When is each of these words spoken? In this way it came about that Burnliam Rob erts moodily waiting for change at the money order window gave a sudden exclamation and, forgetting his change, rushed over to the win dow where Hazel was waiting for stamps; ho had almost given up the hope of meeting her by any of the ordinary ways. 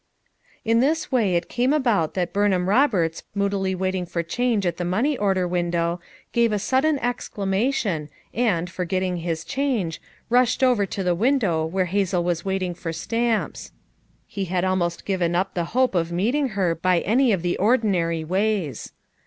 In 0.65 0.79
this 0.79 1.11
way 1.11 1.35
it 1.35 1.47
came 1.47 1.71
about 1.71 2.15
that 2.15 2.33
Burnliam 2.33 2.67
Rob 2.67 2.89
erts 2.93 3.21
moodily 3.35 3.75
waiting 3.75 4.07
for 4.07 4.23
change 4.23 4.65
at 4.65 4.77
the 4.77 4.83
money 4.83 5.15
order 5.15 5.47
window 5.47 6.01
gave 6.31 6.51
a 6.51 6.57
sudden 6.57 6.97
exclamation 6.97 8.09
and, 8.33 8.67
forgetting 8.67 9.17
his 9.17 9.45
change, 9.45 10.01
rushed 10.27 10.63
over 10.63 10.87
to 10.87 11.03
the 11.03 11.13
win 11.13 11.37
dow 11.37 11.65
where 11.65 11.85
Hazel 11.85 12.23
was 12.23 12.43
waiting 12.43 12.73
for 12.73 12.91
stamps; 12.91 13.73
ho 14.35 14.43
had 14.45 14.63
almost 14.63 15.05
given 15.05 15.35
up 15.35 15.53
the 15.53 15.65
hope 15.77 15.93
of 15.93 16.11
meeting 16.11 16.49
her 16.57 16.73
by 16.73 17.01
any 17.01 17.31
of 17.31 17.43
the 17.43 17.55
ordinary 17.59 18.23
ways. 18.23 18.93